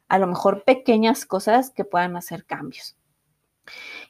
a 0.09 0.19
lo 0.19 0.27
mejor 0.27 0.63
pequeñas 0.63 1.25
cosas 1.25 1.69
que 1.69 1.85
puedan 1.85 2.17
hacer 2.17 2.45
cambios. 2.45 2.97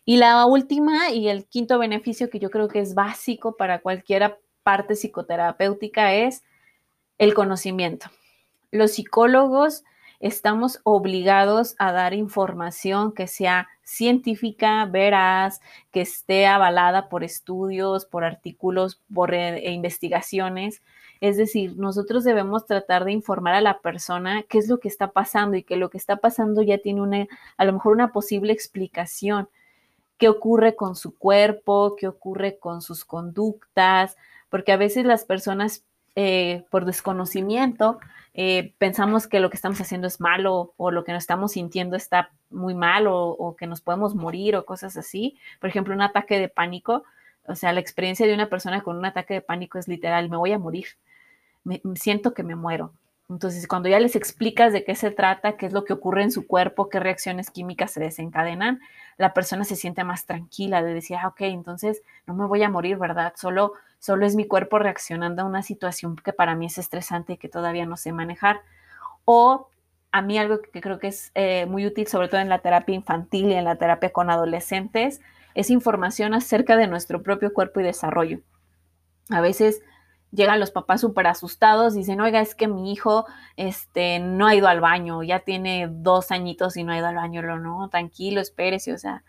Y 0.06 0.18
la 0.18 0.46
última 0.46 1.12
y 1.12 1.28
el 1.28 1.46
quinto 1.46 1.78
beneficio 1.78 2.30
que 2.30 2.40
yo 2.40 2.50
creo 2.50 2.68
que 2.68 2.80
es 2.80 2.96
básico 2.96 3.58
para 3.58 3.82
cualquier 3.82 4.40
parte 4.64 4.96
psicoterapéutica 4.96 6.14
es 6.14 6.44
el 7.18 7.34
conocimiento. 7.34 8.08
Los 8.72 8.92
psicólogos 8.94 9.84
estamos 10.20 10.80
obligados 10.84 11.76
a 11.80 11.92
dar 11.92 12.14
información 12.14 13.14
que 13.14 13.28
sea 13.28 13.68
científica, 13.84 14.86
veraz, 14.86 15.62
que 15.92 16.02
esté 16.02 16.46
avalada 16.46 17.10
por 17.10 17.24
estudios, 17.24 18.06
por 18.06 18.24
artículos, 18.24 19.02
por 19.14 19.34
eh, 19.34 19.72
investigaciones. 19.72 20.82
Es 21.22 21.36
decir, 21.36 21.78
nosotros 21.78 22.24
debemos 22.24 22.66
tratar 22.66 23.04
de 23.04 23.12
informar 23.12 23.54
a 23.54 23.62
la 23.62 23.80
persona 23.80 24.44
qué 24.44 24.58
es 24.58 24.70
lo 24.70 24.80
que 24.80 24.88
está 24.88 25.12
pasando 25.12 25.58
y 25.58 25.64
que 25.64 25.76
lo 25.76 25.90
que 25.90 25.98
está 25.98 26.18
pasando 26.18 26.62
ya 26.62 26.78
tiene 26.78 27.02
una, 27.02 27.28
a 27.58 27.66
lo 27.66 27.74
mejor 27.74 27.94
una 27.94 28.14
posible 28.14 28.54
explicación. 28.54 29.50
¿Qué 30.18 30.30
ocurre 30.30 30.76
con 30.76 30.96
su 30.96 31.18
cuerpo? 31.18 31.96
¿Qué 31.98 32.08
ocurre 32.08 32.58
con 32.58 32.82
sus 32.82 33.04
conductas? 33.04 34.18
Porque 34.50 34.72
a 34.72 34.78
veces 34.78 35.06
las 35.06 35.26
personas, 35.26 35.84
eh, 36.16 36.66
por 36.70 36.86
desconocimiento, 36.86 38.00
eh, 38.34 38.74
pensamos 38.78 39.28
que 39.28 39.42
lo 39.42 39.50
que 39.50 39.58
estamos 39.58 39.82
haciendo 39.82 40.08
es 40.08 40.22
malo 40.22 40.74
o 40.78 40.92
lo 40.92 41.04
que 41.04 41.12
nos 41.12 41.24
estamos 41.24 41.54
sintiendo 41.54 41.98
está 41.98 42.32
muy 42.50 42.76
mal 42.76 43.08
o, 43.08 43.28
o 43.30 43.56
que 43.58 43.68
nos 43.68 43.82
podemos 43.82 44.16
morir 44.16 44.56
o 44.56 44.66
cosas 44.66 44.96
así. 44.96 45.38
Por 45.60 45.70
ejemplo, 45.70 45.94
un 45.94 46.02
ataque 46.02 46.40
de 46.40 46.48
pánico. 46.48 47.04
O 47.46 47.56
sea, 47.56 47.74
la 47.74 47.82
experiencia 47.82 48.26
de 48.26 48.34
una 48.34 48.50
persona 48.50 48.84
con 48.84 48.98
un 48.98 49.06
ataque 49.06 49.34
de 49.34 49.42
pánico 49.42 49.80
es 49.80 49.88
literal, 49.88 50.30
me 50.30 50.38
voy 50.38 50.54
a 50.54 50.60
morir 50.60 50.88
siento 51.96 52.34
que 52.34 52.44
me 52.44 52.56
muero. 52.56 52.94
Entonces, 53.30 53.68
cuando 53.68 53.90
ya 53.90 54.00
les 54.00 54.16
explicas 54.16 54.74
de 54.74 54.84
qué 54.84 54.96
se 54.96 55.12
trata, 55.12 55.56
qué 55.56 55.68
es 55.68 55.74
lo 55.74 55.86
que 55.86 55.94
ocurre 55.94 56.24
en 56.24 56.32
su 56.32 56.48
cuerpo, 56.48 56.90
qué 56.90 57.00
reacciones 57.00 57.52
químicas 57.52 57.92
se 57.92 58.00
desencadenan, 58.00 58.80
la 59.18 59.36
persona 59.36 59.66
se 59.66 59.76
siente 59.76 60.04
más 60.04 60.26
tranquila 60.26 60.82
de 60.82 60.96
decir, 60.96 61.18
ah, 61.18 61.28
ok, 61.28 61.42
entonces 61.42 62.02
no 62.26 62.34
me 62.34 62.48
voy 62.48 62.64
a 62.64 62.70
morir, 62.70 62.98
¿verdad? 62.98 63.34
Solo, 63.36 63.74
solo 64.00 64.26
es 64.26 64.36
mi 64.36 64.48
cuerpo 64.48 64.80
reaccionando 64.80 65.44
a 65.44 65.46
una 65.46 65.62
situación 65.62 66.16
que 66.16 66.34
para 66.34 66.56
mí 66.56 66.66
es 66.66 66.80
estresante 66.80 67.34
y 67.34 67.38
que 67.38 67.50
todavía 67.50 67.86
no 67.86 67.98
sé 67.98 68.12
manejar. 68.14 68.62
O 69.26 69.70
a 70.12 70.22
mí 70.24 70.40
algo 70.40 70.62
que 70.62 70.82
creo 70.82 70.98
que 70.98 71.10
es 71.10 71.32
eh, 71.36 71.68
muy 71.68 71.86
útil, 71.86 72.08
sobre 72.08 72.30
todo 72.30 72.42
en 72.42 72.50
la 72.50 72.60
terapia 72.60 72.96
infantil 72.96 73.50
y 73.50 73.54
en 73.54 73.66
la 73.66 73.76
terapia 73.76 74.12
con 74.12 74.32
adolescentes, 74.32 75.22
es 75.54 75.70
información 75.70 76.34
acerca 76.34 76.78
de 76.78 76.88
nuestro 76.88 77.22
propio 77.22 77.54
cuerpo 77.54 77.80
y 77.80 77.84
desarrollo. 77.84 78.40
A 79.30 79.42
veces 79.42 79.84
llegan 80.32 80.60
los 80.60 80.72
papás 80.72 81.02
súper 81.02 81.28
asustados, 81.28 81.94
dicen, 81.94 82.22
oiga, 82.22 82.42
es 82.42 82.56
que 82.56 82.68
mi 82.68 82.92
hijo 82.92 83.26
este, 83.56 84.20
no 84.20 84.48
ha 84.48 84.56
ido 84.56 84.68
al 84.68 84.80
baño, 84.80 85.24
ya 85.24 85.40
tiene 85.40 85.88
dos 85.90 86.32
añitos 86.32 86.78
y 86.78 86.84
no 86.84 86.92
ha 86.92 86.98
ido 86.98 87.08
al 87.08 87.16
baño, 87.16 87.42
lo 87.42 87.60
no, 87.60 87.90
tranquilo, 87.90 88.42
espérese, 88.42 88.94
o 88.94 88.98
sea, 88.98 89.24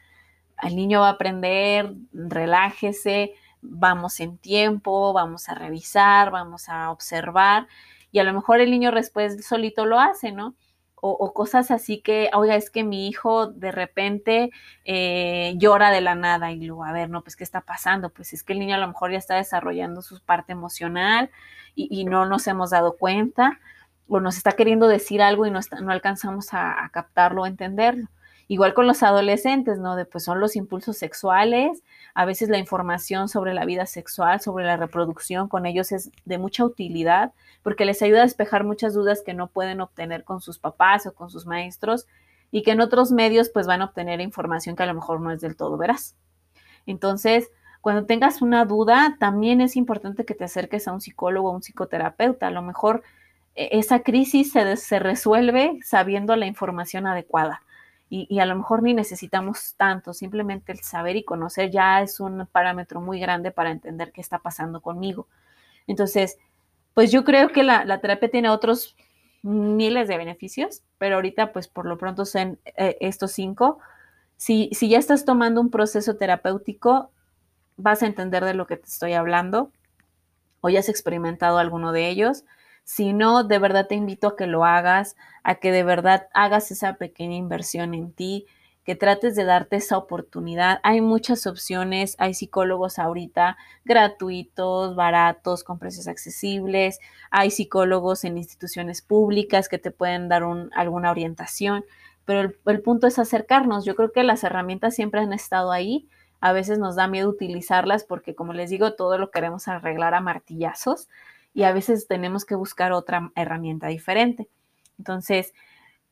el 0.62 0.76
niño 0.76 1.00
va 1.00 1.09
a 1.09 1.12
aprender, 1.12 1.95
relájese, 2.12 3.33
vamos 3.62 4.21
en 4.21 4.38
tiempo, 4.38 5.12
vamos 5.12 5.49
a 5.49 5.54
revisar, 5.54 6.30
vamos 6.30 6.69
a 6.69 6.90
observar, 6.90 7.66
y 8.12 8.19
a 8.19 8.25
lo 8.25 8.33
mejor 8.33 8.61
el 8.61 8.71
niño 8.71 8.90
después 8.90 9.47
solito 9.47 9.87
lo 9.87 9.99
hace, 9.99 10.33
¿no? 10.33 10.54
O, 11.00 11.33
cosas 11.33 11.71
así 11.71 12.00
que, 12.00 12.30
oiga, 12.35 12.57
es 12.57 12.71
que 12.71 12.85
mi 12.85 13.09
hijo 13.09 13.47
de 13.47 13.73
repente 13.73 14.50
eh, 14.85 15.54
llora 15.57 15.90
de 15.90 16.00
la 16.00 16.14
nada 16.14 16.52
y 16.52 16.61
luego, 16.61 16.85
a 16.85 16.92
ver, 16.92 17.11
no, 17.11 17.23
pues, 17.23 17.37
¿qué 17.37 17.45
está 17.45 17.62
pasando? 17.62 18.11
Pues 18.11 18.33
es 18.33 18.42
que 18.42 18.52
el 18.52 18.59
niño 18.59 18.75
a 18.75 18.78
lo 18.78 18.88
mejor 18.88 19.11
ya 19.12 19.19
está 19.19 19.37
desarrollando 19.37 20.02
su 20.02 20.21
parte 20.21 20.52
emocional 20.52 21.30
y, 21.75 22.04
no 22.04 22.26
nos 22.26 22.47
hemos 22.47 22.71
dado 22.71 22.97
cuenta 22.97 23.59
o 24.09 24.21
nos 24.21 24.37
está 24.37 24.52
queriendo 24.52 24.88
decir 24.88 25.23
algo 25.23 25.47
y 25.47 25.50
no, 25.50 25.61
no 25.83 25.92
alcanzamos 25.92 26.52
a, 26.52 26.85
a 26.85 26.88
captarlo 26.90 27.42
o 27.42 27.47
entenderlo. 27.47 28.09
Igual 28.49 28.75
con 28.75 28.88
los 28.88 29.04
adolescentes, 29.04 29.78
¿no? 29.78 29.95
De, 29.95 30.04
pues 30.04 30.25
son 30.25 30.40
los 30.40 30.57
impulsos 30.57 30.99
sexuales, 30.99 31.85
a 32.14 32.25
veces 32.25 32.49
la 32.49 32.59
información 32.59 33.28
sobre 33.28 33.54
la 33.54 33.64
vida 33.64 33.87
sexual, 33.87 34.40
sobre 34.40 34.64
la 34.64 34.76
reproducción 34.76 35.49
con 35.49 35.66
ellos 35.66 35.92
es 35.92 36.11
de 36.25 36.38
mucha 36.38 36.64
utilidad 36.64 37.33
porque 37.62 37.85
les 37.85 38.02
ayuda 38.02 38.21
a 38.21 38.25
despejar 38.25 38.64
muchas 38.64 38.95
dudas 38.95 39.23
que 39.25 39.35
no 39.35 39.49
pueden 39.49 39.81
obtener 39.81 40.25
con 40.25 40.40
sus 40.40 40.59
papás 40.59 41.07
o 41.07 41.14
con 41.14 41.31
sus 41.31 41.47
maestros 41.47 42.07
y 42.50 42.62
que 42.62 42.73
en 42.73 42.81
otros 42.81 43.12
medios 43.12 43.49
pues 43.49 43.67
van 43.67 43.83
a 43.83 43.87
obtener 43.87 44.21
información 44.21 44.76
que 44.76 44.83
a 44.83 44.87
lo 44.87 44.95
mejor 44.95 45.21
no 45.21 45.31
es 45.31 45.40
del 45.40 45.57
todo 45.57 45.76
veraz. 45.76 46.17
Entonces, 46.87 47.50
cuando 47.81 48.07
tengas 48.07 48.43
una 48.43 48.64
duda, 48.64 49.17
también 49.19 49.61
es 49.61 49.76
importante 49.76 50.25
que 50.25 50.35
te 50.35 50.45
acerques 50.45 50.88
a 50.88 50.93
un 50.93 51.00
psicólogo 51.00 51.50
o 51.50 51.55
un 51.55 51.62
psicoterapeuta. 51.62 52.49
A 52.49 52.50
lo 52.50 52.62
mejor 52.62 53.02
e, 53.55 53.79
esa 53.79 54.00
crisis 54.00 54.52
se, 54.52 54.76
se 54.76 54.99
resuelve 54.99 55.79
sabiendo 55.83 56.37
la 56.37 56.47
información 56.47 57.07
adecuada 57.07 57.62
y, 58.12 58.40
a 58.40 58.47
lo 58.47 58.57
mejor 58.57 58.83
ni 58.83 58.93
necesitamos 58.93 59.75
tanto, 59.76 60.12
simplemente 60.12 60.73
el 60.73 60.81
saber 60.81 61.14
y 61.14 61.23
conocer 61.23 61.71
ya 61.71 62.02
es 62.02 62.19
un 62.19 62.45
parámetro 62.50 63.00
muy 63.00 63.21
grande 63.21 63.52
para 63.52 63.71
entender 63.71 64.11
qué 64.11 64.21
está 64.21 64.40
pasando 64.40 64.81
conmigo. 64.81 65.29
Entonces, 65.87 66.37
pues 66.95 67.13
yo 67.13 67.25
creo 67.25 67.49
que 67.51 67.63
la, 67.63 68.01
terapia 68.01 68.31
tiene 68.31 68.49
otros 68.49 68.97
miles 69.43 70.09
de 70.09 70.19
beneficios, 70.19 70.83
pero 70.99 71.17
ahorita 71.17 71.53
pues 71.53 71.69
por 71.69 71.87
lo 71.87 71.99
pronto 71.99 72.25
son 72.25 72.59
eh, 72.77 72.97
estos 73.01 73.33
cinco. 73.33 73.79
Si, 74.37 74.71
si 74.73 74.89
ya 74.89 74.99
estás 74.99 75.25
tomando 75.25 75.61
un 75.61 75.71
proceso 75.71 76.17
terapéutico, 76.17 77.11
vas 77.77 78.03
a 78.03 78.07
entender 78.07 78.45
de 78.45 78.55
lo 78.55 78.67
que 78.67 78.77
te 78.77 78.87
estoy 78.87 79.15
hablando 79.15 79.73
o 80.61 80.69
ya 80.69 80.81
has 80.81 80.89
experimentado 80.89 81.59
alguno 81.59 81.93
de 81.93 82.09
ellos. 82.09 82.45
Si 82.85 83.13
no, 83.13 83.45
de 83.45 83.59
verdad 83.59 83.87
te 83.87 83.95
invito 83.95 84.29
a 84.29 84.37
que 84.37 84.47
lo 84.47 84.65
hagas, 84.65 85.17
a 85.43 85.57
que 85.57 85.73
de 85.73 85.85
verdad 85.85 86.29
hagas 86.35 86.71
esa 86.71 86.95
pequeña 86.95 87.37
inversión 87.37 87.95
en 87.95 88.13
ti, 88.13 88.47
que 88.85 88.95
trates 88.95 89.37
de 89.37 89.45
darte 89.45 89.77
esa 89.77 89.99
oportunidad. 89.99 90.81
Hay 90.83 91.01
muchas 91.01 91.47
opciones, 91.47 92.17
hay 92.19 92.35
psicólogos 92.35 92.99
ahorita 92.99 93.57
gratuitos, 93.85 94.97
baratos, 94.97 95.65
con 95.65 95.79
precios 95.79 96.09
accesibles, 96.09 96.99
hay 97.31 97.51
psicólogos 97.51 98.25
en 98.25 98.39
instituciones 98.39 99.03
públicas 99.03 99.69
que 99.69 99.79
te 99.79 99.91
pueden 99.91 100.29
dar 100.29 100.43
alguna 100.73 101.11
orientación, 101.11 101.85
pero 102.25 102.41
el, 102.41 102.57
el 102.67 102.81
punto 102.81 103.07
es 103.07 103.19
acercarnos. 103.19 103.85
Yo 103.85 103.95
creo 103.95 104.13
que 104.13 104.23
las 104.23 104.45
herramientas 104.45 104.95
siempre 104.95 105.21
han 105.21 105.33
estado 105.33 105.73
ahí. 105.73 106.09
A 106.41 106.53
veces 106.53 106.79
nos 106.79 106.97
da 106.97 107.07
miedo 107.07 107.29
utilizarlas 107.29 108.05
porque, 108.05 108.35
como 108.35 108.55
les 108.55 108.71
digo, 108.71 108.95
todo 108.95 109.19
lo 109.19 109.31
queremos 109.31 109.69
arreglar 109.69 110.15
a 110.15 110.21
martillazos 110.21 111.09
y 111.53 111.65
a 111.65 111.73
veces 111.73 112.07
tenemos 112.07 112.45
que 112.45 112.55
buscar 112.55 112.93
otra 112.93 113.31
herramienta 113.35 113.89
diferente. 113.89 114.49
Entonces, 114.99 115.53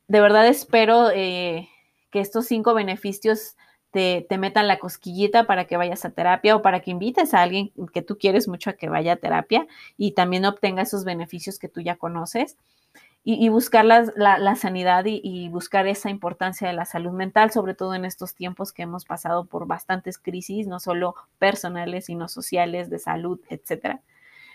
de 0.09 0.21
verdad 0.21 0.47
espero 0.47 1.11
eh, 1.11 1.69
que 2.11 2.21
estos 2.21 2.47
cinco 2.47 2.75
beneficios 2.75 3.57
te, 3.91 4.27
te, 4.29 4.39
metan 4.39 4.69
la 4.69 4.79
cosquillita 4.79 5.47
para 5.47 5.67
que 5.67 5.77
vayas 5.77 6.05
a 6.05 6.11
terapia 6.11 6.57
o 6.57 6.63
para 6.63 6.81
que 6.81 6.91
invites 6.91 7.33
a 7.33 7.43
alguien 7.43 7.73
que 7.93 8.03
tú 8.03 8.19
quieres 8.19 8.49
mucho 8.49 8.71
a 8.71 8.75
que 8.75 8.89
vaya 8.89 9.15
a 9.15 9.17
terapia 9.17 9.67
y 9.97 10.13
también 10.13 10.45
obtenga 10.45 10.83
esos 10.83 11.05
beneficios 11.05 11.59
que 11.59 11.69
tú 11.69 11.81
ya 11.81 11.97
conoces. 11.97 12.57
Y, 13.25 13.51
buscar 13.51 13.85
la, 13.85 14.57
sanidad 14.57 15.05
y, 15.05 15.21
y, 15.23 15.51
buscar 15.51 15.87
esa 15.87 16.09
importancia 16.09 16.67
de 16.67 16.73
la 16.73 16.87
salud 16.87 17.11
mental, 17.11 17.51
sobre 17.51 17.75
todo 17.75 17.95
en 17.95 18.07
estos 18.07 18.35
tiempos 18.35 18.73
que 18.73 18.83
hemos 18.85 19.05
pasado 19.05 19.45
por 19.45 19.67
bastantes 19.67 20.17
crisis, 20.17 20.67
no 20.67 20.81
solo 20.81 21.15
personales, 21.39 22.07
sino 22.07 22.29
sociales, 22.29 22.89
de 22.89 22.99
salud, 22.99 23.39
etcétera. 23.51 24.01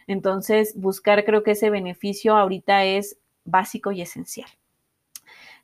Entonces, 0.08 0.74
buscar 0.76 1.24
creo 1.24 1.44
que 1.44 1.52
ese 1.52 1.70
beneficio 1.70 2.36
ahorita 2.36 2.84
es 2.84 3.18
básico 3.46 3.92
y 3.92 4.02
esencial. 4.02 4.50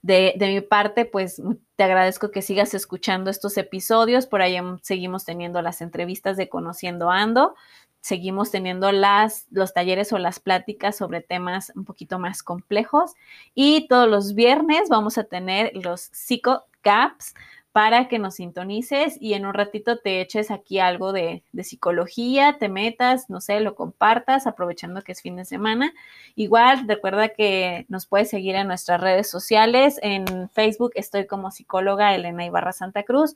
De, 0.01 0.34
mi 0.39 0.62
parte, 0.62 1.06
pues 1.06 1.41
te 1.75 1.84
agradezco 1.84 2.32
que 2.32 2.41
sigas 2.41 2.74
escuchando 2.74 3.29
estos 3.29 3.58
episodios. 3.58 4.27
Por 4.27 4.41
ahí 4.41 4.58
seguimos 4.82 5.25
teniendo 5.25 5.62
las 5.62 5.82
entrevistas 5.82 6.38
de 6.38 6.50
Conociendo 6.50 7.10
Ando. 7.10 7.56
Seguimos 8.01 8.50
teniendo 8.50 8.94
las, 8.94 9.48
los 9.51 9.74
talleres 9.74 10.13
o 10.13 10.18
las 10.20 10.39
pláticas 10.39 10.96
sobre 10.96 11.20
temas 11.22 11.74
un 11.75 11.84
poquito 11.84 12.18
más 12.18 12.44
complejos. 12.44 13.13
Y 13.53 13.88
todos 13.89 14.08
los 14.08 14.36
viernes 14.36 14.88
vamos 14.88 15.18
a 15.18 15.25
tener 15.25 15.72
los 15.75 16.01
psico 16.13 16.65
caps 16.82 17.34
para 17.71 18.07
que 18.07 18.17
nos 18.17 18.35
sintonices 18.35 19.17
y 19.21 19.35
en 19.35 19.45
un 19.45 19.53
ratito 19.53 19.97
te 19.99 20.21
eches 20.21 20.49
aquí 20.49 20.79
algo 20.79 21.13
de, 21.13 21.43
psicología, 21.61 22.57
te 22.59 22.67
metas, 22.67 23.29
no 23.29 23.41
sé, 23.41 23.59
lo 23.59 23.75
compartas, 23.75 24.47
aprovechando 24.47 25.01
que 25.01 25.11
es 25.11 25.21
fin 25.21 25.35
de 25.35 25.45
semana. 25.45 25.93
Igual, 26.35 26.88
recuerda 26.88 27.29
que 27.29 27.85
nos 27.88 28.07
puedes 28.07 28.29
seguir 28.29 28.55
en 28.55 28.67
nuestras 28.67 28.99
redes 28.99 29.29
sociales. 29.29 29.99
En 30.01 30.49
Facebook 30.49 30.91
estoy 30.95 31.27
como 31.27 31.51
psicóloga 31.51 32.15
Elena 32.15 32.45
Ibarra 32.45 32.73
Santa 32.73 33.03
Cruz. 33.03 33.35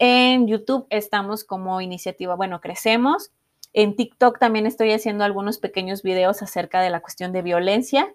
En 0.00 0.48
YouTube 0.48 0.86
estamos 0.90 1.44
como 1.44 1.80
iniciativa, 1.80 2.34
bueno, 2.34 2.60
crecemos. 2.60 3.30
En 3.72 3.94
TikTok 3.94 4.38
también 4.38 4.66
estoy 4.66 4.92
haciendo 4.92 5.24
algunos 5.24 5.58
pequeños 5.58 6.02
videos 6.02 6.42
acerca 6.42 6.80
de 6.80 6.90
la 6.90 7.00
cuestión 7.00 7.32
de 7.32 7.42
violencia 7.42 8.12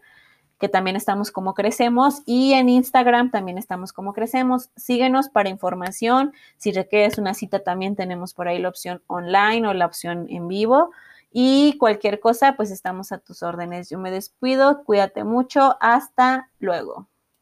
que 0.63 0.69
también 0.69 0.95
estamos 0.95 1.29
como 1.29 1.55
crecemos 1.55 2.21
y 2.25 2.53
en 2.53 2.69
Instagram 2.69 3.31
también 3.31 3.57
estamos 3.57 3.91
como 3.91 4.13
crecemos. 4.13 4.69
Síguenos 4.77 5.27
para 5.27 5.49
información. 5.49 6.31
Si 6.55 6.71
requieres 6.71 7.17
una 7.17 7.33
cita 7.33 7.59
también 7.59 7.97
tenemos 7.97 8.33
por 8.33 8.47
ahí 8.47 8.59
la 8.59 8.69
opción 8.69 9.03
online 9.07 9.67
o 9.67 9.73
la 9.73 9.85
opción 9.85 10.25
en 10.29 10.47
vivo. 10.47 10.91
Y 11.33 11.77
cualquier 11.79 12.21
cosa, 12.21 12.55
pues 12.55 12.71
estamos 12.71 13.11
a 13.11 13.17
tus 13.17 13.43
órdenes. 13.43 13.89
Yo 13.89 13.99
me 13.99 14.09
despido, 14.09 14.85
cuídate 14.85 15.25
mucho, 15.25 15.75
hasta 15.81 16.49
luego. 16.59 17.09